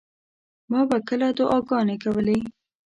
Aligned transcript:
ما 0.71 0.81
به 0.89 0.97
کله 1.07 1.27
دعاګانې 1.37 1.95
کولې. 2.03 2.37